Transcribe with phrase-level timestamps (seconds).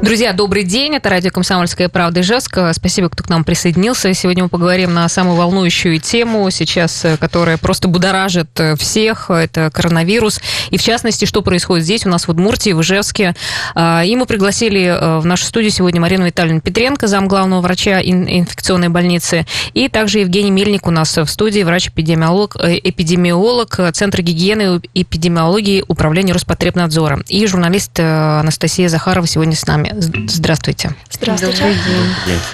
[0.00, 0.94] Друзья, добрый день.
[0.94, 2.56] Это радио «Комсомольская правда» Ижевск.
[2.72, 4.14] Спасибо, кто к нам присоединился.
[4.14, 9.28] Сегодня мы поговорим на самую волнующую тему сейчас, э, которая просто будоражит э, всех.
[9.28, 10.40] Это коронавирус.
[10.70, 13.34] И в частности, что происходит здесь у нас в Удмуртии, в Ижевске.
[13.74, 18.00] А, и мы пригласили э, в нашу студию сегодня Марину Витальевну Петренко, зам главного врача
[18.00, 19.46] инфекционной больницы.
[19.74, 26.34] И также Евгений Мельник у нас в студии, врач-эпидемиолог, эпидемиолог Центра гигиены и эпидемиологии Управления
[26.34, 27.24] Роспотребнадзора.
[27.26, 29.87] И журналист Анастасия Захарова сегодня с нами.
[29.96, 30.94] Здравствуйте.
[31.10, 31.74] Здравствуйте.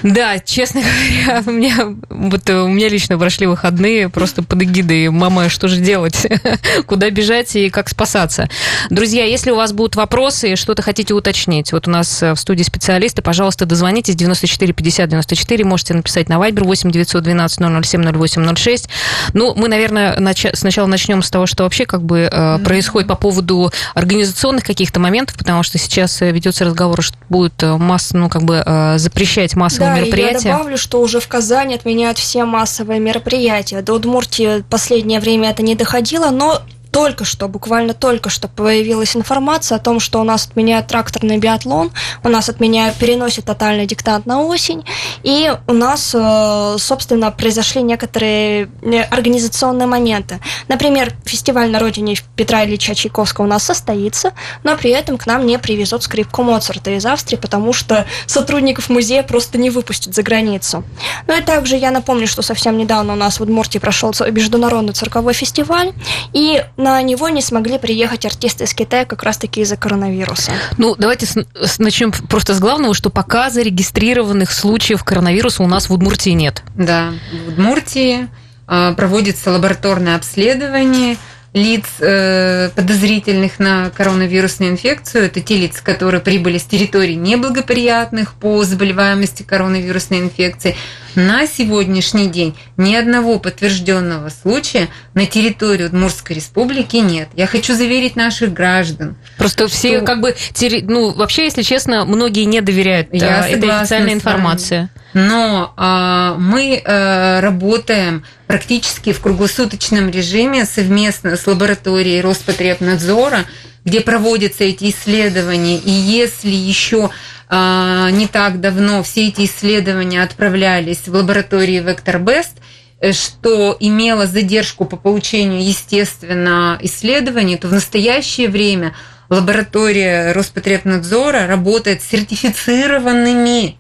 [0.03, 5.49] Да, честно говоря, у меня, вот, у меня лично прошли выходные просто под эгидой «Мама,
[5.49, 6.27] что же делать?
[6.87, 8.49] Куда бежать и как спасаться?»
[8.91, 13.23] Друзья, если у вас будут вопросы, что-то хотите уточнить, вот у нас в студии специалисты,
[13.23, 18.89] пожалуйста, дозвонитесь 94 50 94, можете написать на Viber 8 912 007 08 06.
[19.33, 20.47] Ну, мы, наверное, нач...
[20.55, 22.65] сначала начнем с того, что вообще как бы mm-hmm.
[22.65, 28.13] происходит по поводу организационных каких-то моментов, потому что сейчас ведется разговор, что будет э, масс,
[28.13, 30.49] ну, как бы э, запрещать массовые да, мероприятия.
[30.49, 33.83] я добавлю, что уже в Казани отменяют все массовые мероприятия.
[33.83, 36.63] До Удмуртии последнее время это не доходило, но
[36.95, 41.91] только что, буквально только что появилась информация о том, что у нас отменяют тракторный биатлон,
[42.23, 44.85] у нас отменяют, переносят тотальный диктант на осень,
[45.25, 50.39] и у нас, э, собственно, произошли некоторые э, организационные моменты.
[50.69, 55.47] Например, фестиваль на родине Петра Ильича Чайковского у нас состоится, но при этом к нам
[55.47, 60.85] не привезут скрипку Моцарта из Австрии, потому что сотрудников музея просто не выпустят за границу.
[61.27, 65.35] Ну и также я напомню, что совсем недавно у нас в Удмуртии прошел международный цирковой
[65.35, 65.93] фестиваль,
[66.33, 70.53] и на него не смогли приехать артисты из Китая как раз-таки из-за коронавируса.
[70.77, 75.89] Ну, давайте с, с, начнем просто с главного, что пока зарегистрированных случаев коронавируса у нас
[75.89, 76.63] в Удмуртии нет.
[76.75, 77.15] Да,
[77.47, 78.29] в Удмуртии
[78.69, 81.17] э, проводится лабораторное обследование–
[81.55, 85.27] лиц, э, подозрительных на коронавирусную инфекцию.
[85.27, 90.75] Это те лица, которые прибыли с территорий неблагоприятных по заболеваемости коронавирусной инфекции.
[91.15, 97.29] На сегодняшний день ни одного подтвержденного случая на территории Удмуртской республики нет.
[97.37, 99.17] Я хочу заверить наших граждан.
[99.39, 99.77] Просто что...
[99.77, 100.35] все как бы,
[100.83, 104.89] ну, вообще, если честно, многие не доверяют Я э, этой официальной информации.
[105.15, 113.45] Но а, мы а, работаем практически в круглосуточном режиме совместно с лабораторией Роспотребнадзора,
[113.85, 115.79] где проводятся эти исследования.
[115.79, 117.11] И если еще
[117.49, 122.57] а, не так давно все эти исследования отправлялись в лаборатории VectorBest,
[122.99, 128.97] э, что имело задержку по получению, естественно, исследований, то в настоящее время
[129.29, 133.79] лаборатория Роспотребнадзора работает с сертифицированными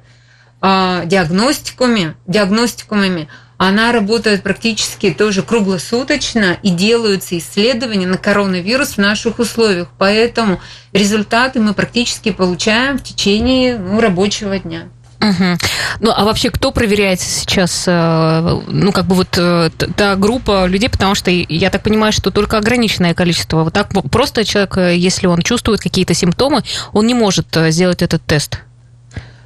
[1.06, 9.88] диагностиками, диагностикумами, она работает практически тоже круглосуточно и делаются исследования на коронавирус в наших условиях.
[9.98, 10.60] Поэтому
[10.92, 14.88] результаты мы практически получаем в течение ну, рабочего дня.
[15.20, 15.58] Угу.
[16.00, 20.90] Ну, а вообще, кто проверяет сейчас, э, ну, как бы вот э, та группа людей,
[20.90, 23.64] потому что я так понимаю, что только ограниченное количество.
[23.64, 28.22] Вот так просто человек, э, если он чувствует какие-то симптомы, он не может сделать этот
[28.26, 28.58] тест.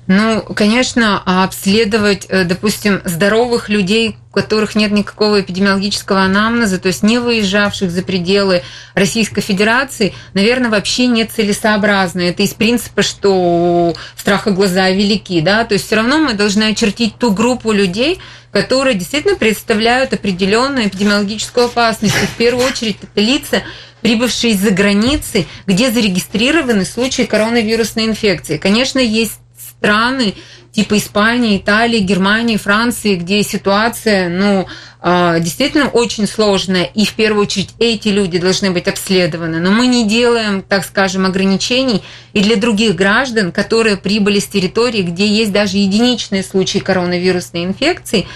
[0.09, 7.03] Ну, конечно, обследовать, э, допустим, здоровых людей, у которых нет никакого эпидемиологического анамнеза, то есть
[7.03, 8.63] не выезжавших за пределы
[8.95, 12.23] Российской Федерации, наверное, вообще не целесообразно.
[12.23, 17.19] Это из принципа, что страха глаза велики, да, то есть все равно мы должны очертить
[17.19, 18.19] ту группу людей,
[18.51, 22.17] которые действительно представляют определенную эпидемиологическую опасность.
[22.23, 23.63] И в первую очередь это лица,
[24.01, 28.57] прибывшие из-за границы, где зарегистрированы случаи коронавирусной инфекции.
[28.57, 29.35] Конечно, есть
[29.79, 30.35] страны
[30.73, 34.67] типа Испании, Италии, Германии, Франции, где ситуация, ну,
[35.01, 39.59] а, действительно очень сложная, и в первую очередь эти люди должны быть обследованы.
[39.59, 42.03] Но мы не делаем, так скажем, ограничений
[42.33, 48.27] и для других граждан, которые прибыли с территории, где есть даже единичные случаи коронавирусной инфекции.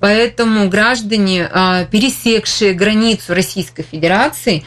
[0.00, 4.64] Поэтому граждане, а, пересекшие границу Российской Федерации,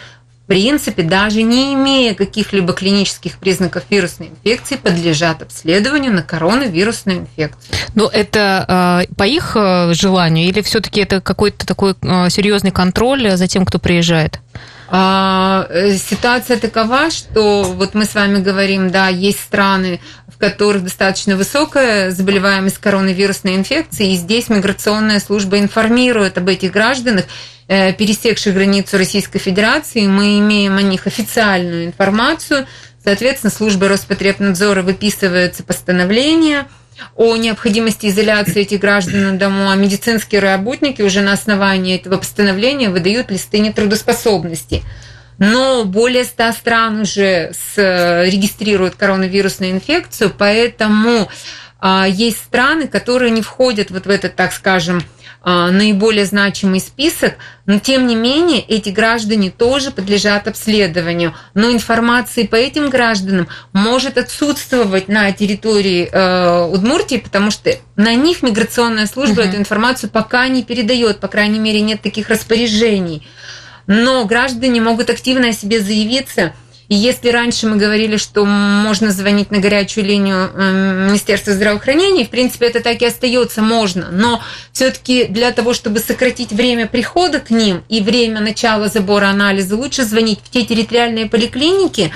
[0.47, 7.75] принципе, даже не имея каких-либо клинических признаков вирусной инфекции, подлежат обследованию на коронавирусную инфекцию.
[7.95, 13.35] Но это э, по их э, желанию или все-таки это какой-то такой э, серьезный контроль
[13.35, 14.39] за тем, кто приезжает?
[14.89, 20.83] А, э, ситуация такова, что вот мы с вами говорим, да, есть страны, в которых
[20.83, 27.25] достаточно высокая заболеваемость коронавирусной инфекции, и здесь миграционная служба информирует об этих гражданах,
[27.67, 32.65] пересекших границу Российской Федерации, мы имеем о них официальную информацию.
[33.03, 36.67] Соответственно, служба Роспотребнадзора выписывается постановление
[37.15, 43.31] о необходимости изоляции этих граждан дому, а медицинские работники уже на основании этого постановления выдают
[43.31, 44.83] листы нетрудоспособности.
[45.39, 47.77] но более 100 стран уже с,
[48.25, 51.29] регистрируют коронавирусную инфекцию, поэтому
[51.79, 55.03] а, есть страны, которые не входят вот в этот, так скажем,
[55.47, 57.35] наиболее значимый список,
[57.65, 61.33] но тем не менее эти граждане тоже подлежат обследованию.
[61.53, 68.43] Но информации по этим гражданам может отсутствовать на территории э, Удмуртии, потому что на них
[68.43, 69.49] миграционная служба uh-huh.
[69.49, 73.25] эту информацию пока не передает, по крайней мере нет таких распоряжений.
[73.87, 76.53] Но граждане могут активно о себе заявиться–
[76.89, 82.29] и если раньше мы говорили, что можно звонить на горячую линию эм, Министерства здравоохранения, в
[82.29, 84.07] принципе, это так и остается, можно.
[84.09, 84.41] Но
[84.71, 90.03] все-таки для того, чтобы сократить время прихода к ним и время начала забора анализа, лучше
[90.03, 92.13] звонить в те территориальные поликлиники,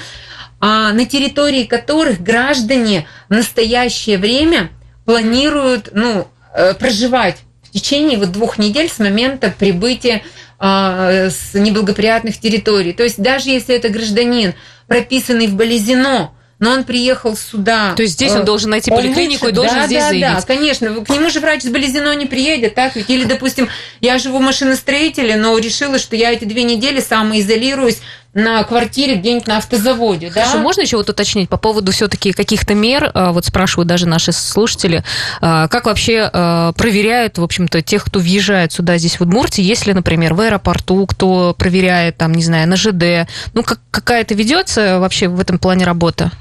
[0.62, 4.70] а, на территории которых граждане в настоящее время
[5.04, 10.24] планируют ну, э, проживать в течение вот двух недель с момента прибытия
[10.62, 12.94] с неблагоприятных территорий.
[12.94, 14.54] То есть даже если это гражданин,
[14.88, 16.32] прописанный в Болезино,
[16.62, 17.96] но он приехал сюда.
[17.96, 20.36] То есть здесь он э, должен найти поликлинику лучше, и должен да, здесь да, заявить.
[20.36, 21.04] Да, конечно.
[21.04, 23.10] К нему же врач с Болезино не приедет, так ведь?
[23.10, 23.68] Или, допустим,
[24.00, 28.02] я живу в машиностроителе, но решила, что я эти две недели самоизолируюсь
[28.34, 30.30] на квартире где-нибудь на автозаводе.
[30.30, 30.60] Хорошо, да?
[30.60, 35.04] можно еще вот уточнить по поводу все-таки каких-то мер, а, вот спрашивают даже наши слушатели,
[35.42, 39.92] а, как вообще а, проверяют, в общем-то, тех, кто въезжает сюда, здесь в Удмуртии, если,
[39.92, 45.28] например, в аэропорту, кто проверяет, там, не знаю, на ЖД, ну, как, какая-то ведется вообще
[45.28, 46.32] в этом плане работа?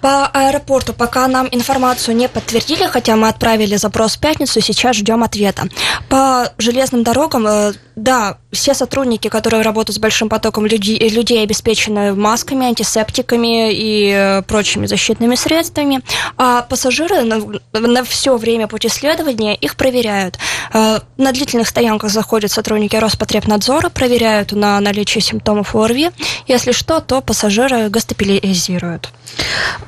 [0.00, 5.24] По аэропорту пока нам информацию не подтвердили, хотя мы отправили запрос в пятницу, сейчас ждем
[5.24, 5.64] ответа.
[6.08, 12.14] По железным дорогам, э, да, все сотрудники, которые работают с большим потоком людей, людей обеспечены
[12.14, 16.00] масками, антисептиками и э, прочими защитными средствами,
[16.36, 17.40] а пассажиры на,
[17.72, 20.38] на все время пути следования их проверяют.
[20.72, 26.10] Э, на длительных стоянках заходят сотрудники Роспотребнадзора, проверяют на наличие симптомов ОРВИ.
[26.46, 29.10] Если что, то пассажиры госпитализируют.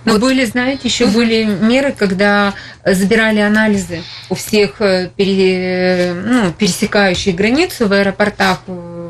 [0.04, 0.20] Но вот.
[0.20, 7.88] были, знаете, еще были меры, когда забирали анализы у всех э, пере, ну, пересекающих границу
[7.88, 8.60] в аэропортах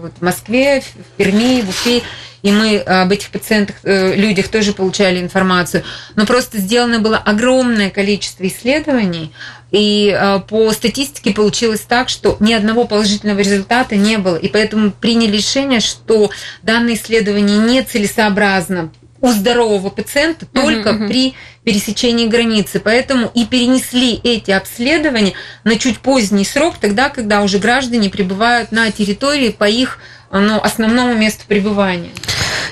[0.08, 2.02] вот, в Москве, в Перми, в Уфе.
[2.42, 5.82] И мы об этих пациентах, э, людях тоже получали информацию.
[6.14, 9.32] Но просто сделано было огромное количество исследований,
[9.72, 14.36] и э, по статистике получилось так, что ни одного положительного результата не было.
[14.36, 16.30] И поэтому приняли решение, что
[16.62, 21.08] данное исследование нецелесообразно у здорового пациента только uh-huh.
[21.08, 21.34] при
[21.64, 22.80] пересечении границы.
[22.80, 25.34] Поэтому и перенесли эти обследования
[25.64, 29.98] на чуть поздний срок, тогда, когда уже граждане прибывают на территории по их
[30.30, 32.10] ну, основному месту пребывания.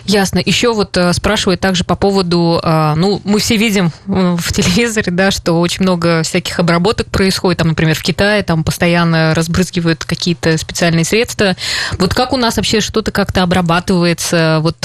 [0.05, 0.41] Ясно.
[0.45, 5.13] Еще вот э, спрашивают также по поводу, э, ну, мы все видим э, в телевизоре,
[5.13, 10.57] да, что очень много всяких обработок происходит, там, например, в Китае, там постоянно разбрызгивают какие-то
[10.59, 11.57] специальные средства.
[11.99, 14.59] Вот как у нас вообще что-то как-то обрабатывается?
[14.63, 14.77] Вот,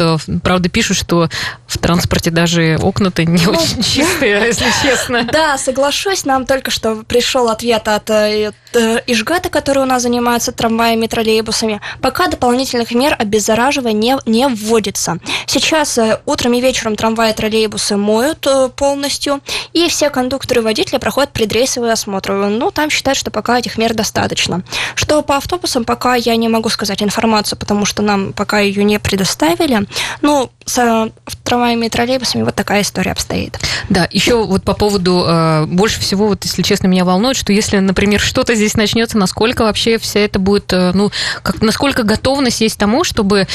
[0.43, 1.29] правда, пишут, что
[1.67, 5.23] в транспорте даже окна-то не ну, очень чистые, если честно.
[5.31, 11.07] Да, соглашусь, нам только что пришел ответ от Ижгата, который у нас занимается трамваями и
[11.07, 11.81] троллейбусами.
[12.01, 15.19] Пока дополнительных мер обеззараживания не, не вводится трасса.
[15.47, 19.41] Сейчас э, утром и вечером трамваи и троллейбусы моют э, полностью,
[19.73, 22.31] и все кондукторы и водители проходят предрейсовый осмотр.
[22.33, 24.63] Ну, там считают, что пока этих мер достаточно.
[24.95, 28.99] Что по автобусам, пока я не могу сказать информацию, потому что нам пока ее не
[28.99, 29.87] предоставили.
[30.21, 31.09] Ну, с э,
[31.43, 33.59] трамваями и троллейбусами вот такая история обстоит.
[33.89, 38.19] Да, еще вот по поводу, больше всего, вот если честно, меня волнует, что если, например,
[38.19, 43.47] что-то здесь начнется, насколько вообще вся это будет, ну, как, насколько готовность есть тому, чтобы,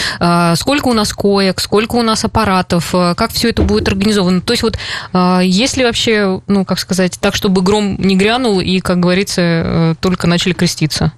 [0.57, 4.41] сколько у нас коек, сколько у нас аппаратов, э, как все это будет организовано.
[4.41, 4.79] То есть вот
[5.13, 9.95] э, если вообще, ну, как сказать, так, чтобы гром не грянул и, как говорится, э,
[10.01, 11.13] только начали креститься?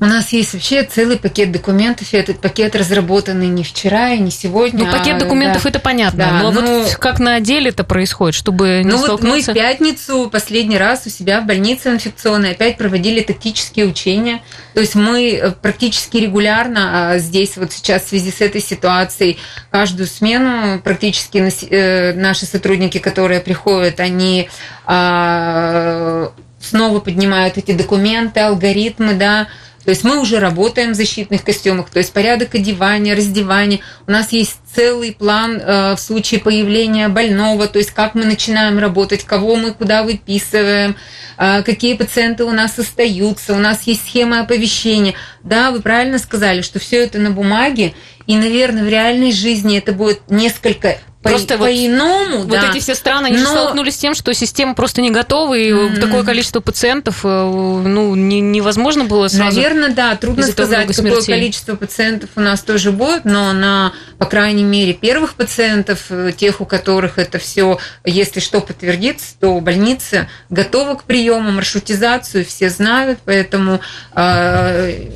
[0.00, 4.30] У нас есть вообще целый пакет документов, и этот пакет разработанный не вчера и не
[4.30, 4.84] сегодня.
[4.84, 5.70] Ну, пакет а, документов да.
[5.70, 8.98] это понятно, да, но, но вот ну, как на деле это происходит, чтобы не ну,
[8.98, 9.24] столкнуться?
[9.24, 14.40] Вот мы в пятницу последний раз у себя в больнице инфекционной опять проводили тактические учения.
[14.74, 19.38] То есть мы э, практически регулярно а, здесь вот сейчас в связи с этой ситуацией
[19.72, 21.38] каждую смену практически
[21.70, 24.48] э, наши сотрудники, которые приходят, они
[24.86, 29.48] а, снова поднимают эти документы, алгоритмы, да,
[29.88, 33.80] то есть мы уже работаем в защитных костюмах, то есть порядок одевания, раздевания.
[34.06, 38.78] У нас есть целый план э, в случае появления больного, то есть как мы начинаем
[38.78, 40.94] работать, кого мы куда выписываем,
[41.38, 45.14] э, какие пациенты у нас остаются, у нас есть схема оповещения.
[45.42, 47.94] Да, вы правильно сказали, что все это на бумаге,
[48.26, 52.70] и, наверное, в реальной жизни это будет несколько Просто по, вот, по-иному, вот да.
[52.70, 53.50] эти все страны, они Но...
[53.50, 56.00] столкнулись с тем, что система просто не готова, и mm-hmm.
[56.00, 59.56] такое количество пациентов, ну, не, невозможно было сразу.
[59.56, 64.62] Наверное, да, трудно сказать, какое количество пациентов у нас тоже будет, но на, по крайней
[64.62, 71.02] мере, первых пациентов, тех, у которых это все, если что подтвердится, то больница готова к
[71.02, 73.80] приему, маршрутизацию все знают, поэтому
[74.14, 75.08] э,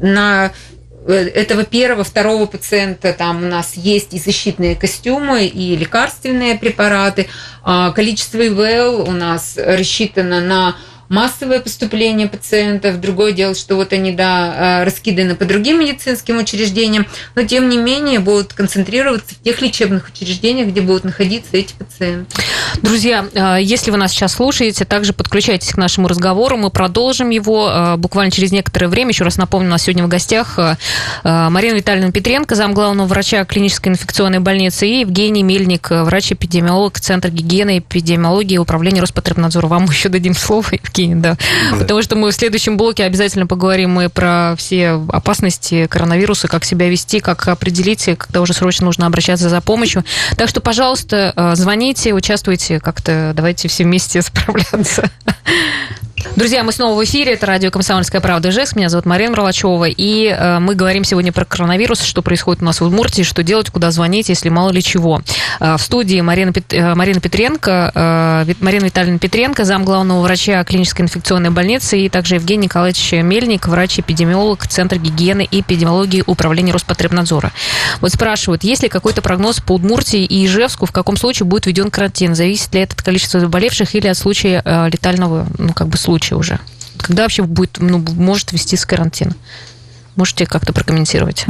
[0.00, 0.52] на
[1.12, 7.28] этого первого, второго пациента там у нас есть и защитные костюмы, и лекарственные препараты.
[7.62, 10.76] А количество ИВЛ у нас рассчитано на
[11.08, 13.00] массовое поступление пациентов.
[13.00, 17.78] Другое дело, что вот они, да, э, раскиданы по другим медицинским учреждениям, но тем не
[17.78, 22.34] менее будут концентрироваться в тех лечебных учреждениях, где будут находиться эти пациенты.
[22.82, 26.56] Друзья, э, если вы нас сейчас слушаете, также подключайтесь к нашему разговору.
[26.56, 29.10] Мы продолжим его э, буквально через некоторое время.
[29.10, 30.58] Еще раз напомню, у нас сегодня в гостях
[31.24, 37.76] Марина Витальевна Петренко, зам главного врача клинической инфекционной больницы, и Евгений Мельник, врач-эпидемиолог Центра гигиены
[37.76, 39.66] и эпидемиологии Управления Роспотребнадзора.
[39.66, 41.36] Вам еще дадим слово, Евгений закинет, да.
[41.70, 41.76] да.
[41.78, 46.88] Потому что мы в следующем блоке обязательно поговорим мы про все опасности коронавируса, как себя
[46.88, 50.04] вести, как определить, когда уже срочно нужно обращаться за помощью.
[50.36, 55.10] Так что, пожалуйста, э, звоните, участвуйте как-то, давайте все вместе справляться.
[56.36, 57.34] Друзья, мы снова в эфире.
[57.34, 58.76] Это радио «Комсомольская правда» Ижевск.
[58.76, 59.84] Меня зовут Марина Мролачева.
[59.88, 63.70] И э, мы говорим сегодня про коронавирус, что происходит у нас в Удмуртии, что делать,
[63.70, 65.20] куда звонить, если мало ли чего.
[65.60, 66.72] Э, в студии Марина, Пет...
[66.72, 72.36] Э, Марина Петренко, э, Марина Витальевна Петренко, зам главного врача клинической инфекционной больницы, и также
[72.36, 77.52] Евгений Николаевич Мельник, врач-эпидемиолог Центра гигиены и эпидемиологии Управления Роспотребнадзора.
[78.00, 81.90] Вот спрашивают, есть ли какой-то прогноз по Удмуртии и Ижевску, в каком случае будет введен
[81.90, 82.34] карантин?
[82.34, 86.36] Зависит ли это от количества заболевших или от случая э, летального, ну, как бы, случая
[86.36, 86.58] уже?
[86.96, 89.34] Когда вообще будет, ну, может ввести с карантина?
[90.16, 91.44] Можете как-то прокомментировать?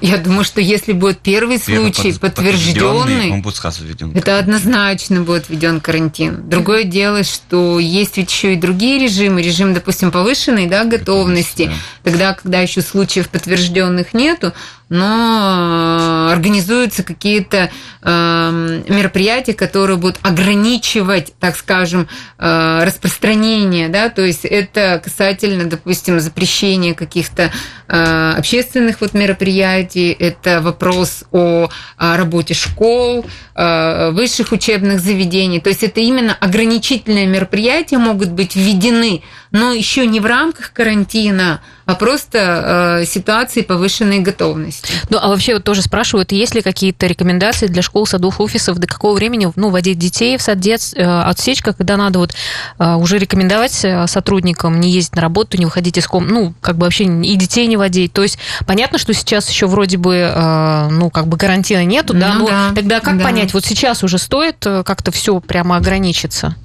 [0.00, 4.12] Я думаю, что если будет первый случай подтвержденный, он будет сразу введен.
[4.14, 6.48] Это однозначно будет введен карантин.
[6.48, 11.72] Другое дело, что есть ведь еще и другие режимы, режим, допустим, повышенной да, готовности.
[12.04, 14.52] Тогда, когда еще случаев подтвержденных нету,
[14.92, 17.70] но э, организуются какие-то
[18.02, 22.08] э, мероприятия, которые будут ограничивать, так скажем,
[22.38, 27.50] э, распространение, да, то есть это касательно, допустим, запрещения каких-то
[27.88, 36.00] э, общественных вот мероприятий, это вопрос о, работе школ, высших учебных заведений, то есть это
[36.00, 39.22] именно ограничительные мероприятия могут быть введены,
[39.52, 44.92] но еще не в рамках карантина, а просто э, ситуации повышенной готовности.
[45.10, 48.86] Ну, а вообще вот тоже спрашивают, есть ли какие-то рекомендации для школ, садов, офисов, до
[48.86, 52.34] какого времени ну, водить детей в сад дет, э, отсечка, когда надо вот
[52.78, 56.76] э, уже рекомендовать э, сотрудникам не ездить на работу, не выходить из ком, ну, как
[56.76, 58.12] бы вообще и детей не водить.
[58.12, 62.34] То есть понятно, что сейчас еще вроде бы, э, ну, как бы карантина нету, да,
[62.34, 63.24] ну, но да, тогда как да.
[63.24, 66.56] понять, вот сейчас уже стоит э, как-то все прямо ограничиться?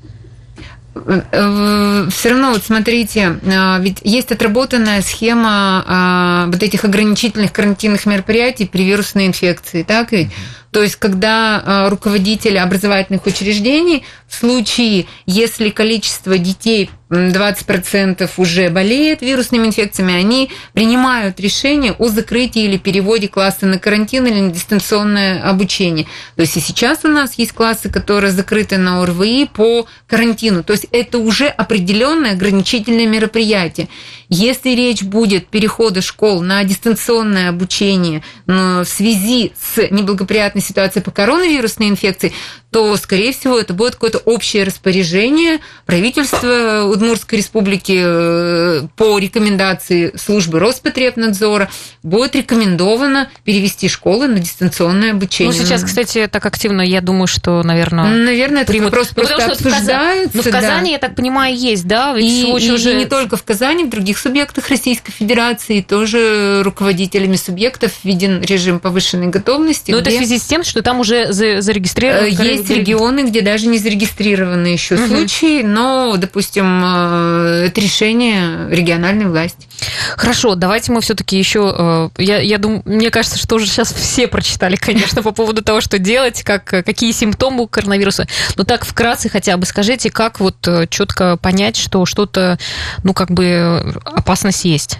[1.05, 8.05] Э, все равно, вот смотрите, а, ведь есть отработанная схема а, вот этих ограничительных карантинных
[8.05, 10.29] мероприятий при вирусной инфекции, так ведь?
[10.71, 19.67] То есть, когда руководители образовательных учреждений в случае, если количество детей 20% уже болеет вирусными
[19.67, 26.05] инфекциями, они принимают решение о закрытии или переводе класса на карантин или на дистанционное обучение.
[26.35, 30.63] То есть и сейчас у нас есть классы, которые закрыты на ОРВИ по карантину.
[30.63, 33.87] То есть это уже определенное ограничительное мероприятие.
[34.29, 41.87] Если речь будет перехода школ на дистанционное обучение в связи с неблагоприятной ситуацией по коронавирусной
[41.87, 42.33] инфекции,
[42.77, 50.60] то, скорее всего, это будет какое-то общее распоряжение правительства Удмуртской республики э, по рекомендации службы
[50.60, 51.72] Роспотребнадзора
[52.03, 55.57] будет рекомендовано перевести школы на дистанционное обучение.
[55.57, 58.12] Ну, сейчас, кстати, так активно, я думаю, что, наверное...
[58.12, 58.91] Наверное, это примут.
[58.91, 60.38] вопрос ну, просто ну, обсуждается.
[60.38, 60.91] Но в Казани, да.
[60.91, 62.13] я так понимаю, есть, да?
[62.13, 62.93] Ведь и, и, уже...
[62.93, 69.29] не только в Казани, в других субъектах Российской Федерации тоже руководителями субъектов введен режим повышенной
[69.29, 69.89] готовности.
[69.89, 70.12] Но где...
[70.12, 72.27] это в связи с тем, что там уже зарегистрировано...
[72.27, 75.07] Э, есть регионы, где даже не зарегистрированы еще угу.
[75.07, 79.67] случаи, но, допустим, э, это решение региональной власти.
[80.15, 84.27] Хорошо, давайте мы все-таки еще, э, я, я думаю, мне кажется, что уже сейчас все
[84.27, 88.27] прочитали, конечно, по поводу того, что делать, как, какие симптомы у коронавируса.
[88.55, 92.57] Но так вкратце хотя бы скажите, как вот э, четко понять, что что-то,
[93.03, 95.00] ну, как бы опасность есть?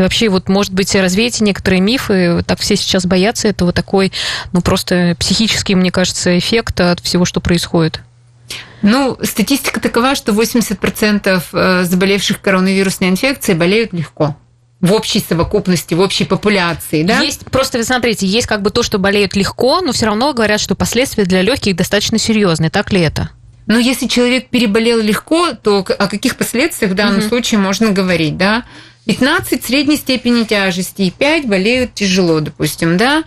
[0.00, 4.12] И вообще, вот, может быть, развеете некоторые мифы, так все сейчас боятся этого, такой,
[4.52, 8.00] ну, просто психический, мне кажется, эффект от всего, что происходит.
[8.80, 14.36] Ну, статистика такова, что 80% э, заболевших коронавирусной инфекцией болеют легко.
[14.80, 17.20] в общей совокупности, в общей популяции, да?
[17.20, 20.60] Есть, просто вы смотрите, есть как бы то, что болеют легко, но все равно говорят,
[20.60, 22.70] что последствия для легких достаточно серьезные.
[22.70, 23.28] Так ли это?
[23.66, 27.28] Но если человек переболел легко, то о каких последствиях в данном угу.
[27.28, 28.64] случае можно говорить, да?
[29.10, 33.24] 15 средней степени тяжести и 5 болеют тяжело, допустим, да?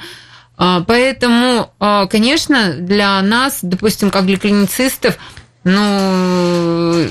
[0.56, 5.18] А, поэтому, а, конечно, для нас, допустим, как для клиницистов,
[5.66, 7.06] ну,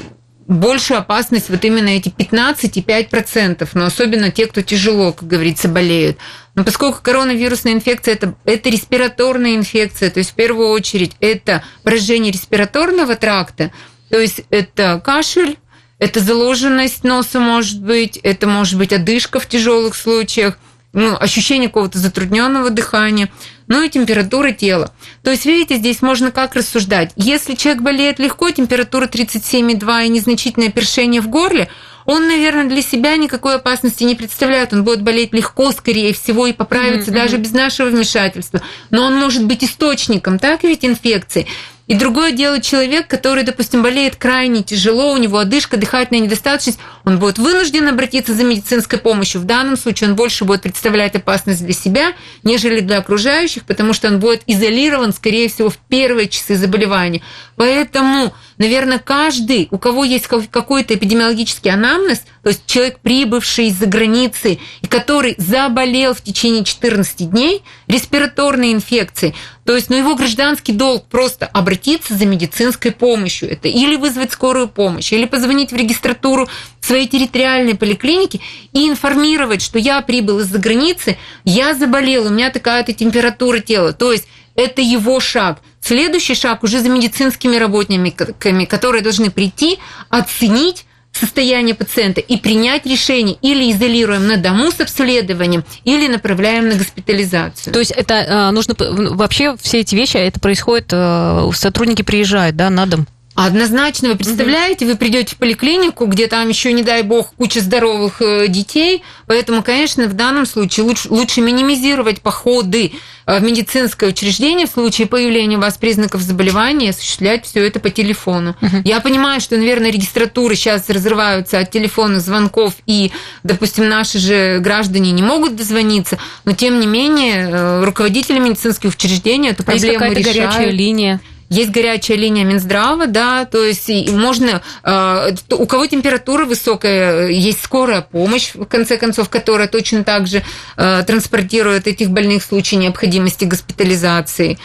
[0.49, 6.17] большую опасность вот именно эти 15,5%, но особенно те, кто тяжело, как говорится, болеют.
[6.55, 12.33] Но поскольку коронавирусная инфекция это, это респираторная инфекция, то есть в первую очередь это поражение
[12.33, 13.71] респираторного тракта,
[14.09, 15.59] то есть это кашель,
[16.03, 20.59] это заложенность носа может быть, это может быть одышка в тяжелых случаях,
[20.93, 23.31] ну, ощущение какого-то затрудненного дыхания,
[23.69, 24.93] ну и температура тела.
[25.23, 27.13] То есть, видите, здесь можно как рассуждать.
[27.15, 31.69] Если человек болеет легко, температура 37,2 и незначительное першение в горле,
[32.05, 34.73] он, наверное, для себя никакой опасности не представляет.
[34.73, 37.15] Он будет болеть легко, скорее всего, и поправиться mm-hmm.
[37.15, 38.61] даже без нашего вмешательства.
[38.91, 41.47] Но он может быть источником, так ведь, инфекции.
[41.89, 47.19] И другое дело человек, который, допустим, болеет крайне тяжело, у него одышка, дыхательная недостаточность, он
[47.19, 49.41] будет вынужден обратиться за медицинской помощью.
[49.41, 52.13] В данном случае он больше будет представлять опасность для себя,
[52.45, 57.21] нежели для окружающих, потому что он будет изолирован, скорее всего, в первые часы заболевания.
[57.57, 64.59] Поэтому, наверное, каждый, у кого есть какой-то эпидемиологический анамнез, то есть человек, прибывший из-за границы
[64.81, 69.35] и который заболел в течение 14 дней респираторной инфекцией,
[69.65, 73.51] то есть, ну, его гражданский долг просто обратиться за медицинской помощью.
[73.53, 76.49] Это или вызвать скорую помощь, или позвонить в регистратуру
[76.81, 78.41] своей территориальной поликлиники
[78.73, 83.93] и информировать, что я прибыл из-за границы, я заболел, у меня такая-то температура тела.
[83.93, 85.61] То есть, это его шаг.
[85.81, 93.37] Следующий шаг уже за медицинскими работниками, которые должны прийти, оценить состояние пациента и принять решение
[93.43, 97.73] или изолируем на дому с обследованием, или направляем на госпитализацию.
[97.73, 102.71] То есть это а, нужно вообще все эти вещи, это происходит, э, сотрудники приезжают, да,
[102.71, 103.07] на дом?
[103.47, 108.23] Однозначно, вы представляете, вы придете в поликлинику, где там еще, не дай бог, куча здоровых
[108.23, 112.93] э, детей, поэтому, конечно, в данном случае лучше, лучше минимизировать походы
[113.27, 117.91] э, в медицинское учреждение в случае появления у вас признаков заболевания, осуществлять все это по
[117.91, 118.57] телефону.
[118.63, 118.83] Угу.
[118.85, 123.11] Я понимаю, что, наверное, регистратуры сейчас разрываются от телефонных звонков, и,
[123.43, 129.51] допустим, наши же граждане не могут дозвониться, но, тем не менее, э, руководители медицинских учреждений
[129.51, 130.53] эту проблему а есть решают.
[130.53, 131.21] горячая линия?
[131.53, 138.01] Есть горячая линия Минздрава, да, то есть можно, э, у кого температура высокая, есть скорая
[138.01, 140.43] помощь, в конце концов, которая точно так же
[140.79, 144.59] э, транспортирует этих больных в случае необходимости госпитализации.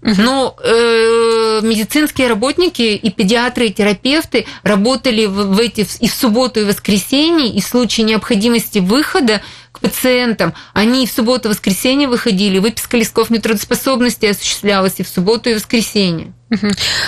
[0.00, 6.60] Но э, медицинские работники и педиатры, и терапевты работали в, в эти и в субботу,
[6.60, 9.42] и в воскресенье, и в случае необходимости выхода
[9.84, 10.54] пациентам.
[10.72, 16.32] Они в субботу-воскресенье выходили, выписка листков нетрудоспособности осуществлялась и в субботу, и в воскресенье.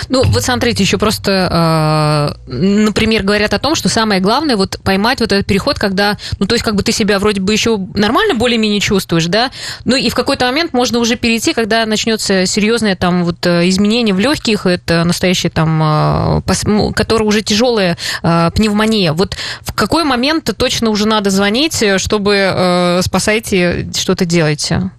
[0.09, 5.19] Ну, вот смотрите, еще просто, а, например, говорят о том, что самое главное вот поймать
[5.19, 8.35] вот этот переход, когда, ну, то есть как бы ты себя вроде бы еще нормально
[8.35, 9.51] более-менее чувствуешь, да,
[9.85, 14.13] ну и в какой-то момент можно уже перейти, когда начнется серьезное там вот э, изменение
[14.13, 19.13] в легких, это настоящее там, а, ну, которое уже тяжелая а, пневмония.
[19.13, 24.91] Вот в какой момент точно уже надо звонить, чтобы э, спасайте, что-то делаете?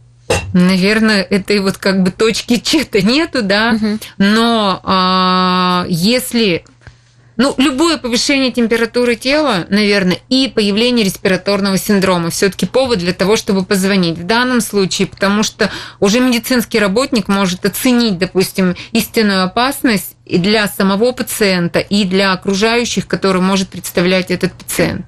[0.52, 3.72] Наверное, этой вот как бы точки чета нету, да.
[3.76, 3.98] Угу.
[4.18, 6.64] Но а, если
[7.38, 13.64] ну, любое повышение температуры тела, наверное, и появление респираторного синдрома все-таки повод для того, чтобы
[13.64, 14.18] позвонить.
[14.18, 20.68] В данном случае, потому что уже медицинский работник может оценить, допустим, истинную опасность и для
[20.68, 25.06] самого пациента, и для окружающих, который может представлять этот пациент.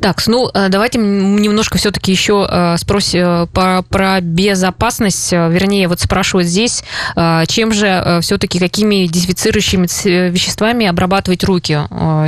[0.00, 5.32] Так, ну э, давайте немножко все-таки еще э, спросим про, про безопасность.
[5.32, 6.84] Вернее, вот спрашивают здесь,
[7.16, 11.78] э, чем же все-таки, какими дезинфицирующими веществами обрабатывать руки?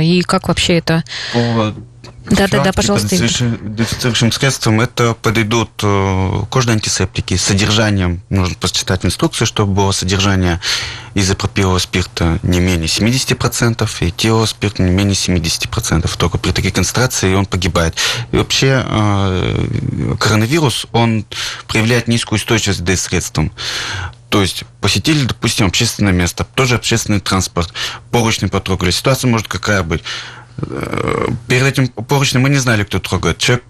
[0.01, 1.03] И как вообще это?
[2.25, 3.09] Да, да, да, пожалуйста.
[3.09, 10.59] Дезинфицирующим средством это подойдут э, кожные антисептики с содержанием, нужно почитать инструкцию, чтобы было содержание
[11.15, 16.09] изопропилового спирта не менее 70% и теоспирт не менее 70%.
[16.17, 17.95] Только при таких концентрациях он погибает.
[18.31, 21.25] И вообще э, коронавирус, он
[21.67, 23.51] проявляет низкую устойчивость к средствам.
[24.29, 27.73] То есть посетили, допустим, общественное место, тоже общественный транспорт,
[28.11, 28.91] поручни потрогали.
[28.91, 30.03] Ситуация может какая быть
[31.47, 33.37] перед этим поручнем мы не знали, кто трогает.
[33.37, 33.63] Человек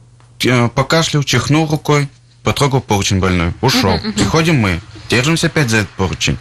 [0.46, 2.08] э, покашлял, чихнул рукой,
[2.44, 3.92] потрогал поручень больной, ушел.
[3.92, 4.14] Uh-huh, uh-huh.
[4.14, 6.38] Приходим мы, держимся опять за этот поручень.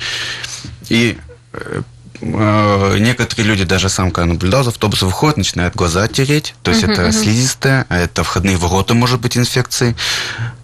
[0.88, 1.18] И
[1.52, 1.82] э,
[2.20, 6.54] э, некоторые люди, даже сам, когда наблюдал за автобусом, выходят, начинают глаза тереть.
[6.62, 7.12] То есть uh-huh, это uh-huh.
[7.12, 9.94] слизистая, а это входные ворота, может быть, инфекции.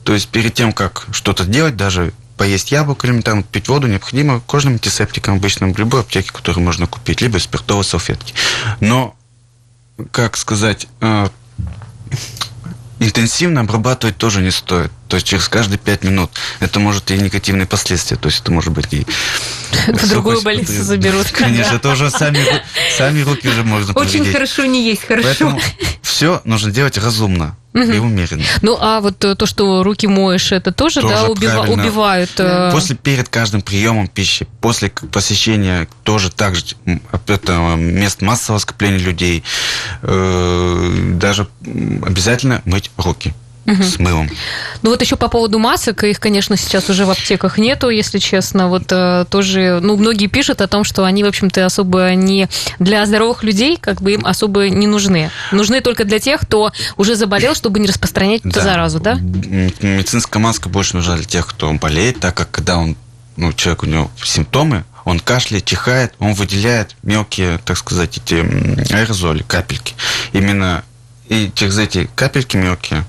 [0.04, 4.74] То есть перед тем, как что-то делать, даже поесть яблоко элементарно, пить воду, необходимо кожным
[4.74, 8.34] антисептиком обычным в любой аптеке, которую можно купить, либо спиртовые салфетки.
[8.80, 9.16] Но,
[10.12, 11.28] как сказать, э,
[12.98, 14.90] интенсивно обрабатывать тоже не стоит.
[15.09, 16.30] То есть через каждые пять минут.
[16.61, 18.16] Это может и негативные последствия.
[18.16, 19.06] То есть это может быть и...
[19.87, 21.30] В другую больницу заберут.
[21.30, 22.44] Конечно, это уже сами,
[22.96, 25.28] сами руки уже можно Очень хорошо не есть, хорошо.
[25.28, 25.61] Поэтому
[26.02, 28.42] все нужно делать разумно и умеренно.
[28.62, 32.30] Ну, а вот э, то, что руки моешь, это тоже, тоже да, убива- убивают?
[32.38, 32.70] Э...
[32.72, 36.64] После, перед каждым приемом пищи, после посещения тоже так же
[37.26, 39.42] это мест массового скопления людей,
[40.02, 43.34] э, даже обязательно мыть руки
[43.66, 43.83] угу.
[43.83, 44.31] с мылом.
[44.83, 48.68] Ну вот еще по поводу масок, их, конечно, сейчас уже в аптеках нету, если честно.
[48.68, 52.48] Вот э, тоже, ну, многие пишут о том, что они, в общем-то, особо не
[52.79, 55.31] для здоровых людей, как бы им особо не нужны.
[55.52, 58.50] Нужны только для тех, кто уже заболел, чтобы не распространять да.
[58.50, 59.14] эту заразу, да?
[59.14, 62.96] Медицинская маска больше нужна для тех, кто болеет, так как когда он,
[63.37, 68.35] ну, человек у него симптомы, он кашляет, чихает, он выделяет мелкие, так сказать, эти
[68.92, 69.94] аэрозоли, капельки.
[70.33, 70.83] Именно
[71.28, 73.04] и через эти капельки мелкие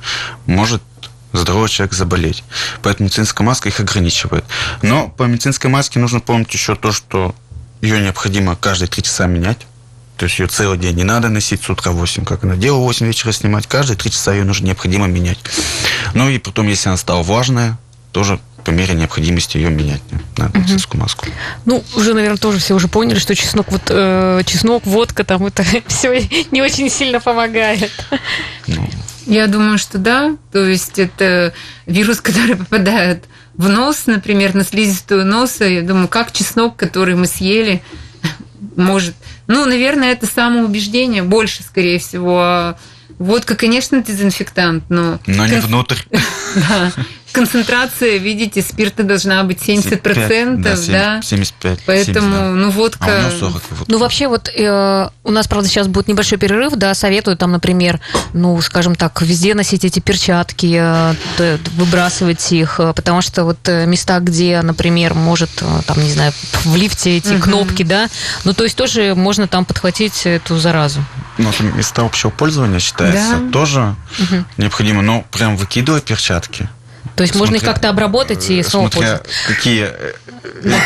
[0.45, 0.81] может
[1.33, 2.43] здоровый человек заболеть.
[2.81, 4.45] Поэтому медицинская маска их ограничивает.
[4.81, 7.35] Но по медицинской маске нужно помнить еще то, что
[7.81, 9.67] ее необходимо каждые три часа менять.
[10.17, 13.05] То есть ее целый день не надо носить с утра 8, как она делала 8
[13.05, 13.67] вечера снимать.
[13.67, 15.37] Каждые три часа ее нужно необходимо менять.
[16.15, 17.77] Ну и потом, если она стала влажная,
[18.11, 20.01] тоже по мере необходимости ее менять
[20.35, 21.25] на медицинскую маску.
[21.63, 25.63] Ну, уже, наверное, тоже все уже поняли, что чеснок, вот, э, чеснок, водка, там это
[25.87, 26.19] все
[26.51, 27.89] не очень сильно помогает.
[28.67, 28.89] Ну.
[29.25, 30.35] Я думаю, что да.
[30.51, 31.53] То есть это
[31.85, 35.63] вирус, который попадает в нос, например, на слизистую носа.
[35.63, 37.81] Я думаю, как чеснок, который мы съели,
[38.75, 39.15] может...
[39.47, 42.75] Ну, наверное, это самоубеждение больше, скорее всего.
[43.17, 45.19] Водка, конечно, дезинфектант, но...
[45.25, 46.01] Но не внутрь.
[46.55, 46.91] Да
[47.37, 51.21] концентрация, видите, спирта должна быть 70%, 75, да, 70, да?
[51.21, 51.79] 75.
[51.85, 52.51] Поэтому, 70, да.
[52.51, 53.27] ну, водка...
[53.27, 53.87] А 40, вот.
[53.87, 57.99] Ну, вообще, вот э, у нас, правда, сейчас будет небольшой перерыв, да, советую там, например,
[58.33, 63.85] ну, скажем так, везде носить эти перчатки, э, выбрасывать их, э, потому что вот э,
[63.85, 67.43] места, где, например, может, э, там, не знаю, в лифте эти угу.
[67.43, 68.09] кнопки, да,
[68.45, 71.03] ну, то есть тоже можно там подхватить эту заразу.
[71.37, 73.51] Ну, места общего пользования считается да.
[73.51, 74.43] тоже угу.
[74.57, 76.67] необходимо, но прям выкидывать перчатки
[77.17, 80.13] то есть смотря, можно их как-то обработать и снова смотря какие э,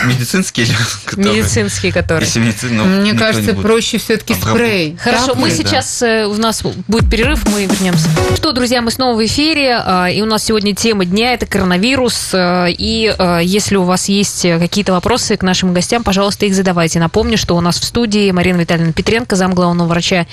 [0.06, 0.65] медицинские
[1.06, 2.26] которые, Медицинские, которые.
[2.26, 4.98] Если медицин, ну, Мне кажется, проще все-таки спрей.
[4.98, 8.08] Хорошо, мы сейчас, э, у нас будет перерыв, мы вернемся.
[8.36, 12.30] Что, друзья, мы снова в эфире, а, и у нас сегодня тема дня– это коронавирус.
[12.34, 13.13] Э, и
[13.44, 17.00] если у вас есть какие-то вопросы к нашим гостям, пожалуйста, их задавайте.
[17.00, 20.28] Напомню, что у нас в студии Марина Витальевна Петренко, зам главного врача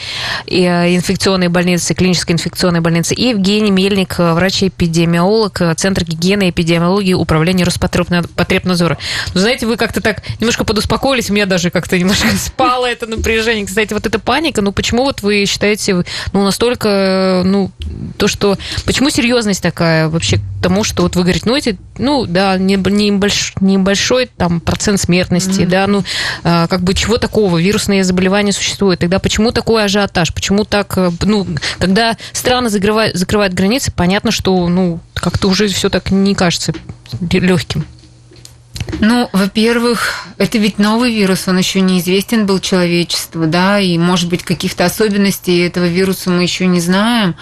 [0.46, 8.98] инфекционной больницы, клинической инфекционной больницы, и Евгений Мельник, врач-эпидемиолог, Центр гигиены и эпидемиологии Управления Роспотребнадзора.
[9.32, 13.64] Но знаете, вы как-то так немножко подуспокоились, у меня даже как-то немножко спало это напряжение.
[13.64, 17.70] Кстати, вот эта паника, ну почему вот вы считаете, ну настолько, ну,
[18.18, 18.58] то, что...
[18.84, 23.54] Почему серьезность такая вообще к тому, что вот вы говорите, ну эти, ну да, небольшой,
[23.60, 25.68] небольшой там процент смертности, mm-hmm.
[25.68, 26.04] да, ну
[26.44, 31.10] а, как бы чего такого, вирусные заболевания существуют, тогда почему такой ажиотаж, почему так, э,
[31.22, 31.46] ну,
[31.78, 36.72] когда страны закрывают, закрывают границы, понятно, что, ну, как-то уже все так не кажется
[37.30, 37.84] легким.
[39.00, 44.42] Ну, во-первых, это ведь новый вирус, он еще неизвестен был человечеству, да, и, может быть,
[44.42, 47.36] каких-то особенностей этого вируса мы еще не знаем.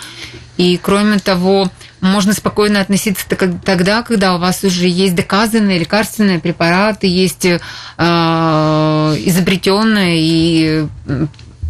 [0.56, 7.06] И, кроме того, можно спокойно относиться тогда, когда у вас уже есть доказанные лекарственные препараты,
[7.06, 7.58] есть э,
[7.98, 10.86] изобретенная и,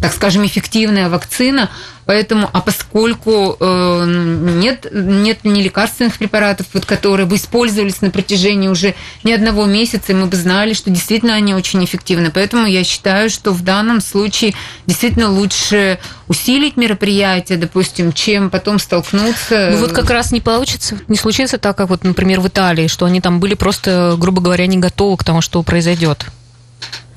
[0.01, 1.69] так скажем, эффективная вакцина,
[2.07, 8.69] Поэтому, а поскольку э, нет, нет ни лекарственных препаратов, вот, которые бы использовались на протяжении
[8.69, 12.31] уже не одного месяца, мы бы знали, что действительно они очень эффективны.
[12.31, 14.53] Поэтому я считаю, что в данном случае
[14.85, 19.71] действительно лучше усилить мероприятие, допустим, чем потом столкнуться.
[19.73, 23.05] Ну вот как раз не получится, не случится так, как вот, например, в Италии, что
[23.05, 26.27] они там были просто, грубо говоря, не готовы к тому, что произойдет.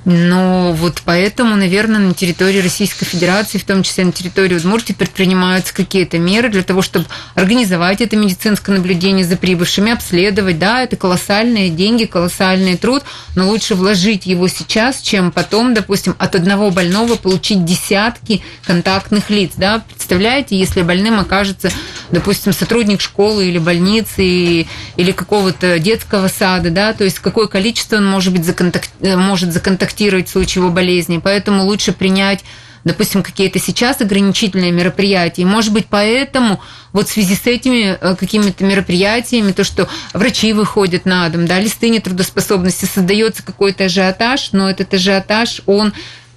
[0.06, 5.74] Но вот поэтому, наверное, на территории Российской Федерации, в том числе на территории Удмуртии, предпринимаются
[5.74, 10.58] какие-то меры для того, чтобы организовать это медицинское наблюдение за прибывшими, обследовать.
[10.58, 13.02] Да, это колоссальные деньги, колоссальный труд,
[13.36, 19.52] но лучше вложить его сейчас, чем потом, допустим, от одного больного получить десятки контактных лиц.
[19.56, 19.84] Да?
[20.10, 21.70] представляете, если больным окажется,
[22.10, 28.06] допустим, сотрудник школы или больницы или какого-то детского сада, да, то есть какое количество он
[28.06, 28.84] может быть законтак...
[29.00, 31.20] может законтактировать в случае его болезни.
[31.22, 32.44] Поэтому лучше принять
[32.84, 35.44] допустим, какие-то сейчас ограничительные мероприятия.
[35.44, 36.60] Может быть, поэтому
[36.92, 41.58] вот в связи с этими э, какими-то мероприятиями, то, что врачи выходят на дом, да,
[41.60, 45.92] листы нетрудоспособности, создается какой-то ажиотаж, но этот ажиотаж, он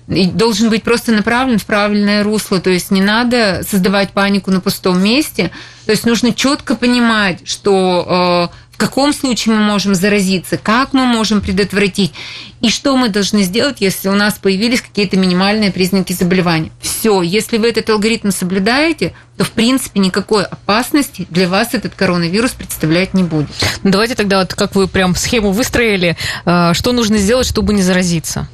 [0.07, 2.59] должен быть просто направлен в правильное русло.
[2.59, 5.51] То есть не надо создавать панику на пустом месте.
[5.85, 11.05] То есть нужно четко понимать, что э, в каком случае мы можем заразиться, как мы
[11.05, 12.11] можем предотвратить
[12.59, 16.71] и что мы должны сделать, если у нас появились какие-то минимальные признаки заболевания.
[16.81, 22.51] Все, если вы этот алгоритм соблюдаете, то в принципе никакой опасности для вас этот коронавирус
[22.51, 23.49] представлять не будет.
[23.83, 27.83] Ну, давайте тогда вот как вы прям схему выстроили, э, что нужно сделать, чтобы не
[27.83, 28.49] заразиться?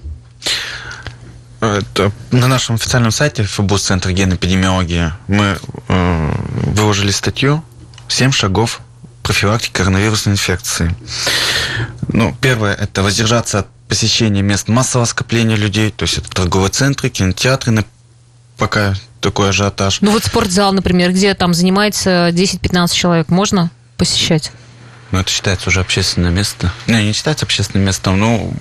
[1.61, 6.31] Это на нашем официальном сайте ФБУС Центр генэпидемиологии мы э,
[6.73, 7.63] выложили статью
[8.09, 8.81] «7 шагов
[9.29, 10.95] профилактики коронавирусной инфекции.
[12.07, 17.09] Ну, первое– это воздержаться от посещения мест массового скопления людей, то есть это торговые центры,
[17.09, 17.85] кинотеатры,
[18.57, 20.01] пока такой ажиотаж.
[20.01, 24.51] Ну вот спортзал, например, где там занимается 10-15 человек, можно посещать?
[25.11, 26.73] Ну, это считается уже общественное место.
[26.87, 28.51] Не, не считается общественным местом, но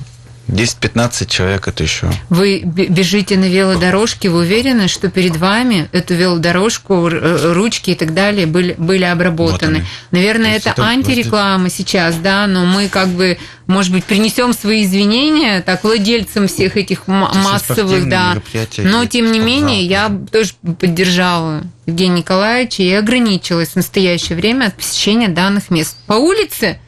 [0.49, 2.11] 10-15 человек это еще.
[2.31, 8.15] Вы бежите на велодорожке, вы уверены, что перед вами эту велодорожку, э, ручки и так
[8.15, 9.79] далее были, были обработаны?
[9.79, 14.85] Вот Наверное, это, это антиреклама сейчас, да, но мы как бы, может быть, принесем свои
[14.85, 18.41] извинения так владельцам всех этих массовых, да.
[18.79, 24.77] Но тем не менее, я тоже поддержала Евгения Николаевича и ограничилась в настоящее время от
[24.77, 25.97] посещения данных мест.
[26.07, 26.79] По улице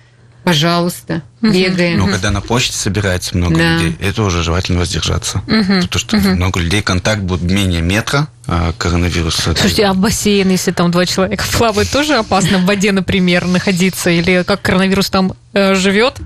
[0.51, 1.99] пожалуйста, бегаем.
[1.99, 3.75] Но когда на почте собирается много да.
[3.77, 5.39] людей, это уже желательно воздержаться.
[5.47, 5.83] Угу.
[5.83, 6.29] Потому что угу.
[6.31, 9.37] много людей, контакт будет менее метра, а коронавирус...
[9.37, 14.11] Слушайте, а бассейн, если там два человека плавают, тоже опасно в воде, например, находиться?
[14.11, 16.21] Или как коронавирус там э, живет?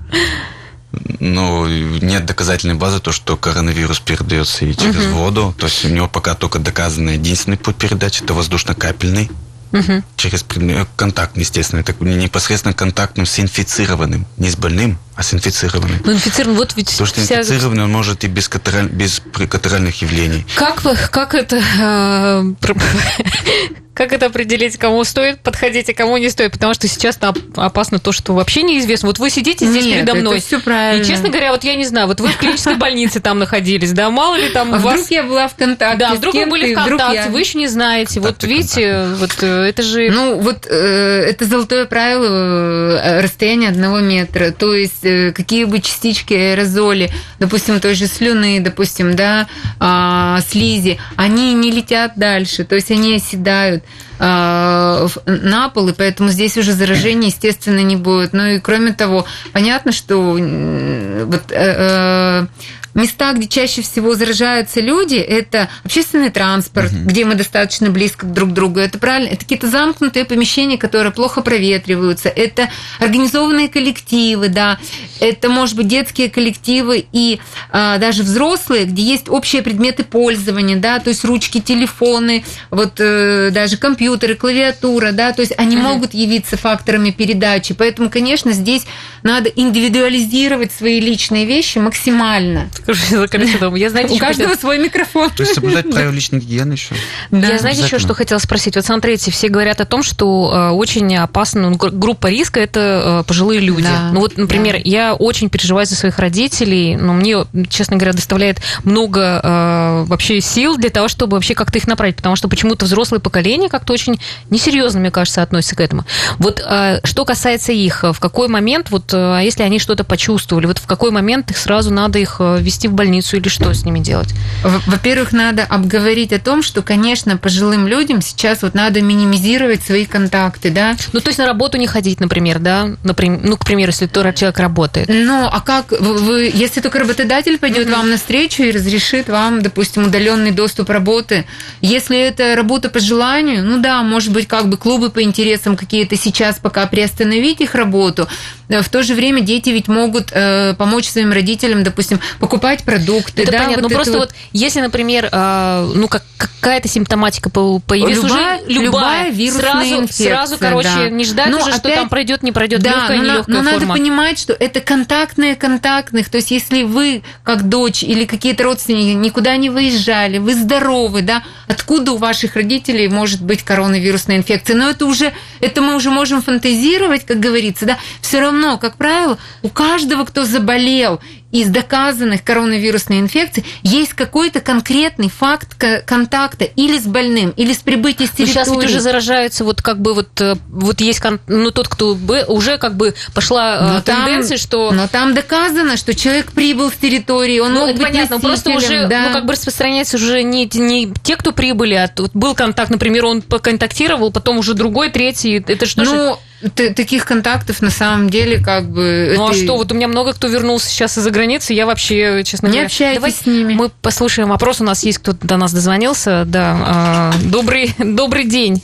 [1.19, 5.15] Ну, нет доказательной базы, то, что коронавирус передается и через угу.
[5.15, 5.55] воду.
[5.57, 9.29] То есть у него пока только доказан единственный путь передачи, это воздушно-капельный
[9.75, 10.03] угу.
[10.15, 16.01] через э, контакт, естественно, это непосредственно контактным с инфицированным, не с больным, а с инфицированным.
[16.03, 17.41] Ну, инфицирован, вот ведь Потому что вся...
[17.41, 18.87] инфицированный он может и без, катараль...
[18.87, 20.45] без катаральных явлений.
[20.55, 22.53] Как, вы, как это э,
[23.95, 26.51] как это определить, кому стоит подходить, а кому не стоит?
[26.51, 27.17] Потому что сейчас
[27.55, 29.07] опасно то, что вообще неизвестно.
[29.07, 30.37] Вот вы сидите здесь Нет, передо мной.
[30.37, 31.01] Это все правильно.
[31.01, 34.09] И, честно говоря, вот я не знаю, вот вы в клинической больнице там находились, да,
[34.09, 34.95] мало ли там а у вас...
[34.95, 37.29] вдруг я была в контакте Да, вдруг вы были в контакте, я...
[37.29, 38.19] вы еще не знаете.
[38.19, 40.09] Вот видите, вот э, это же...
[40.11, 44.51] Ну, вот э, это золотое правило э, расстояния одного метра.
[44.51, 49.47] То есть э, какие бы частички аэрозоли, допустим, той же слюны, допустим, да,
[49.79, 53.84] э, слизи, они не летят дальше, то есть они оседают.
[54.17, 58.33] Э, на пол, и поэтому здесь уже заражения, естественно, не будет.
[58.33, 62.47] Ну и кроме того, понятно, что вот, э, э
[62.95, 67.09] места, где чаще всего заражаются люди, это общественный транспорт, угу.
[67.09, 68.79] где мы достаточно близко друг к другу.
[68.79, 69.29] Это правильно.
[69.29, 72.29] Это какие-то замкнутые помещения, которые плохо проветриваются.
[72.29, 74.79] Это организованные коллективы, да.
[75.19, 77.39] Это, может быть, детские коллективы и
[77.71, 83.49] а, даже взрослые, где есть общие предметы пользования, да, то есть ручки, телефоны, вот э,
[83.51, 85.85] даже компьютеры, клавиатура, да, то есть они угу.
[85.85, 87.73] могут явиться факторами передачи.
[87.73, 88.85] Поэтому, конечно, здесь
[89.23, 92.69] надо индивидуализировать свои личные вещи максимально.
[93.27, 93.77] Скажите, дома.
[93.77, 94.59] Я, знаете, У каждого хотела...
[94.59, 95.29] свой микрофон.
[95.31, 96.95] То есть соблюдать правила личной гигиены еще.
[97.31, 97.47] Да.
[97.47, 98.75] Я, знаете, еще что хотела спросить.
[98.75, 103.27] Вот смотрите, все говорят о том, что э, очень опасно, ну, группа риска– это э,
[103.27, 103.83] пожилые люди.
[103.83, 104.11] Да.
[104.11, 104.81] Ну вот, например, да.
[104.83, 110.77] я очень переживаю за своих родителей, но мне, честно говоря, доставляет много э, вообще сил
[110.77, 114.19] для того, чтобы вообще как-то их направить, потому что почему-то взрослое поколение как-то очень
[114.49, 116.05] несерьезно, мне кажется, относится к этому.
[116.37, 116.63] Вот
[117.03, 121.11] что касается их, в какой момент, вот, а если они что-то почувствовали, вот в какой
[121.11, 124.33] момент их сразу надо их вести вести в больницу или что с ними делать?
[124.63, 130.69] Во-первых, надо обговорить о том, что, конечно, пожилым людям сейчас вот надо минимизировать свои контакты,
[130.69, 130.95] да.
[131.13, 132.89] Ну, то есть на работу не ходить, например, да?
[133.03, 135.07] Например, ну, к примеру, если тот человек работает.
[135.07, 137.91] Ну, а как вы, если только работодатель пойдет mm-hmm.
[137.91, 141.45] вам навстречу и разрешит вам, допустим, удаленный доступ работы,
[141.81, 146.17] если это работа по желанию, ну да, может быть, как бы клубы по интересам какие-то
[146.17, 148.27] сейчас пока приостановить их работу,
[148.67, 153.43] в то же время дети ведь могут э, помочь своим родителям, допустим, покупать продукты.
[153.43, 153.83] Это да, понятно.
[153.83, 158.57] Вот ну, просто вот, вот если, например, э, ну, как, как какая-то симптоматика появилась любая,
[158.57, 158.73] уже?
[158.73, 160.29] Любая, любая вирусная сразу, инфекция.
[160.29, 161.09] Сразу, короче, да.
[161.09, 163.69] не ждать но уже, опять, что там пройдет, не пройдет, да, легкая, но, нелегкая но
[163.69, 163.79] форма.
[163.79, 166.27] надо понимать, что это контактные контактных.
[166.27, 171.43] То есть, если вы, как дочь или какие-то родственники, никуда не выезжали, вы здоровы, да,
[171.67, 174.75] откуда у ваших родителей может быть коронавирусная инфекция?
[174.75, 177.99] Но это уже, это мы уже можем фантазировать, как говорится, да.
[178.21, 181.19] Все равно, как правило, у каждого, кто заболел
[181.55, 188.27] из доказанных коронавирусной инфекций есть какой-то конкретный факт контакта или с больным, или с прибытием
[188.27, 188.57] с территории.
[188.57, 192.17] Но сейчас ведь уже заражаются, вот как бы вот, э, вот есть, ну, тот, кто
[192.49, 194.91] уже как бы пошла э, но тенденция, там, что...
[194.91, 198.71] Но там доказано, что человек прибыл с территории, он ну, мог это быть понятно, просто
[198.71, 199.27] уже, да.
[199.27, 203.23] ну, как бы распространяется уже не, не те, кто прибыли, а тут был контакт, например,
[203.23, 206.35] он поконтактировал, потом уже другой, третий, это что ну, же
[206.73, 209.33] таких контактов на самом деле как бы...
[209.35, 209.51] Ну это...
[209.51, 212.73] а что, вот у меня много кто вернулся сейчас из-за границы, я вообще, честно не
[212.73, 212.85] говоря...
[212.87, 213.73] общайтесь Давай с ними.
[213.73, 217.33] Мы послушаем вопрос, у нас есть кто-то до нас дозвонился, да.
[217.43, 218.81] Добрый, добрый день.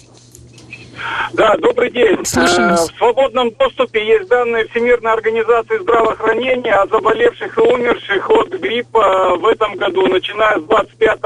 [1.33, 2.25] Да, добрый день.
[2.25, 2.75] Слушаем.
[2.75, 9.47] В свободном доступе есть данные Всемирной организации здравоохранения о заболевших и умерших от гриппа в
[9.47, 11.19] этом году, начиная с 25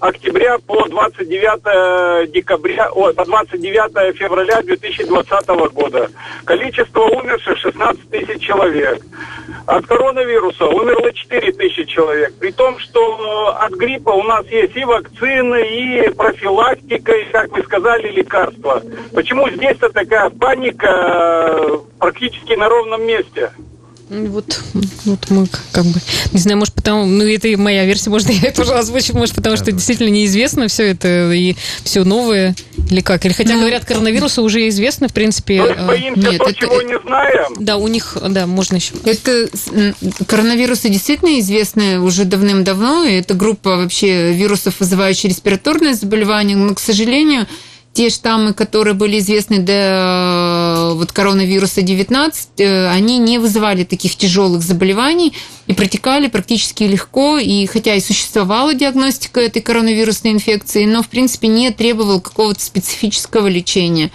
[0.00, 6.10] октября по 29 декабря, о, по 29 февраля 2020 года.
[6.44, 9.02] Количество умерших 16 тысяч человек.
[9.66, 12.34] От коронавируса умерло 4 тысячи человек.
[12.38, 17.62] При том, что от гриппа у нас есть и вакцины, и профилактика, и, как вы
[17.62, 18.82] сказали, лекарства.
[19.12, 23.50] Почему здесь-то такая паника э, практически на ровном месте?
[24.10, 24.60] Вот,
[25.04, 26.00] вот мы как бы,
[26.32, 29.56] не знаю, может потому, ну это и моя версия, может я тоже озвучу, может потому
[29.56, 32.56] что действительно неизвестно все это и все новое,
[32.90, 35.62] или как, или хотя ну, говорят, коронавирусы уже известны, в принципе.
[35.62, 37.54] То есть боимся нет, то, это, чего не знаем?
[37.58, 38.94] Да, у них, да, можно еще.
[39.04, 39.48] Это
[40.26, 46.80] коронавирусы действительно известны уже давным-давно, и это группа вообще вирусов, вызывающих респираторные заболевания, но, к
[46.80, 47.46] сожалению,
[47.92, 54.14] те штаммы, которые были известны до э, вот, коронавируса 19, э, они не вызывали таких
[54.16, 55.32] тяжелых заболеваний
[55.66, 57.38] и протекали практически легко.
[57.38, 63.48] И хотя и существовала диагностика этой коронавирусной инфекции, но, в принципе, не требовал какого-то специфического
[63.48, 64.12] лечения.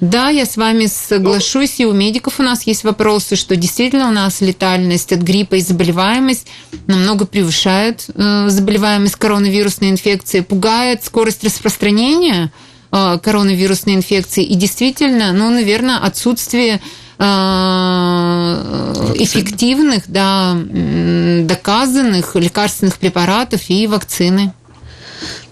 [0.00, 4.12] Да, я с вами соглашусь, и у медиков у нас есть вопросы, что действительно у
[4.12, 6.46] нас летальность от гриппа и заболеваемость
[6.86, 12.50] намного превышает э, заболеваемость коронавирусной инфекцией, пугает скорость распространения–
[12.90, 14.44] коронавирусной инфекции.
[14.44, 16.80] И действительно, ну, наверное, отсутствие
[17.18, 17.22] э,
[19.16, 20.56] эффективных, да,
[21.42, 24.52] доказанных лекарственных препаратов и вакцины.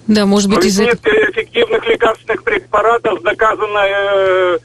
[0.07, 0.85] Да, может быть, из-за...
[0.85, 4.59] Нет эффективных лекарственных препаратов доказано э,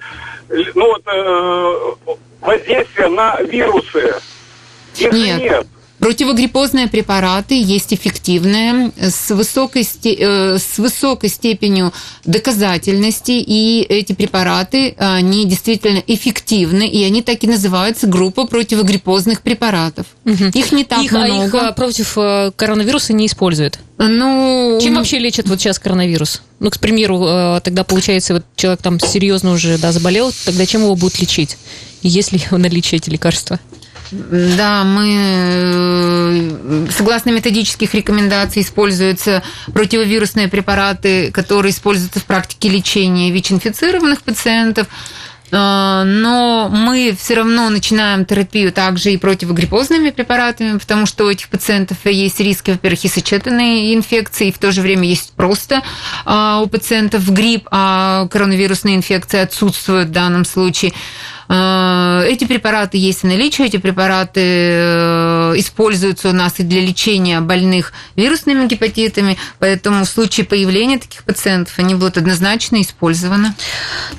[0.75, 4.15] ну, вот, э, воздействие на вирусы.
[4.95, 5.39] Их нет.
[5.39, 5.67] нет.
[5.99, 11.91] Противогриппозные препараты есть эффективные с высокой, э, с высокой степенью
[12.23, 20.05] доказательности, и эти препараты, они действительно эффективны, и они так и называются группа противогриппозных препаратов.
[20.25, 20.45] Угу.
[20.53, 21.41] Их не так их, много.
[21.41, 23.79] А их э, против э, коронавируса не используют?
[23.97, 26.43] Ну, Чем вообще лечат вот сейчас коронавирус?
[26.59, 30.95] Ну, к примеру, тогда получается, вот человек там серьезно уже да, заболел, тогда чем его
[30.95, 31.57] будут лечить?
[32.03, 33.59] Есть ли наличие эти лекарства?
[34.11, 39.43] Да, мы, э, согласно методических рекомендаций, используются
[39.73, 44.87] противовирусные препараты, которые используются в практике лечения ВИЧ-инфицированных пациентов.
[45.51, 51.49] Э, но мы все равно начинаем терапию также и противогриппозными препаратами, потому что у этих
[51.49, 55.83] пациентов есть риски, во-первых, и сочетанной инфекции, и в то же время есть просто
[56.25, 60.93] э, у пациентов грипп, а коронавирусная инфекция отсутствует в данном случае.
[61.49, 67.39] Э, эти препараты есть в наличии, эти препараты э, используются у нас и для лечения
[67.39, 73.53] больных вирусными гепатитами, поэтому в случае появления таких пациентов они будут однозначно использованы.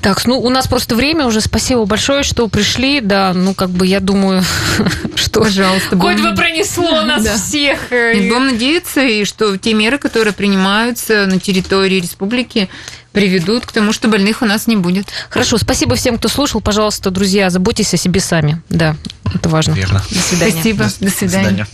[0.01, 1.41] Так, ну у нас просто время уже.
[1.41, 3.01] Спасибо большое, что пришли.
[3.01, 4.43] Да, ну как бы я думаю,
[5.15, 7.35] что Пожалуйста, хоть бы пронесло нас да.
[7.35, 7.91] всех.
[7.91, 12.69] И будем надеяться, и что те меры, которые принимаются на территории республики,
[13.11, 15.07] приведут к тому, что больных у нас не будет.
[15.29, 16.61] Хорошо, спасибо всем, кто слушал.
[16.61, 18.61] Пожалуйста, друзья, заботьтесь о себе сами.
[18.69, 18.95] Да,
[19.33, 19.73] это важно.
[19.73, 20.03] Верно.
[20.09, 20.51] До свидания.
[20.51, 20.83] Спасибо.
[20.83, 21.09] До, До свидания.
[21.09, 21.67] До свидания.